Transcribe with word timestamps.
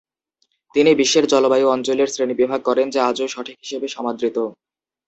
তিনি 0.75 0.91
বিশ্বের 0.95 1.25
জলবায়ু 1.27 1.67
অঞ্চলের 1.69 2.11
শ্রেণিবিভাগ 2.13 2.59
করেন, 2.61 2.87
যা 2.89 3.01
আজও 3.07 3.27
সঠিক 3.27 3.57
হিসেবে 3.63 3.87
সমাদৃত। 3.87 4.37